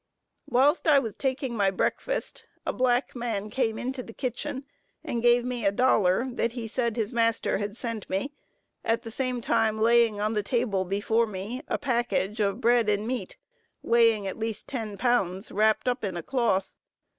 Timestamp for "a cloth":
16.17-16.73